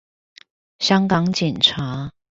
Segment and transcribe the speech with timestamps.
[0.79, 2.11] 香港警察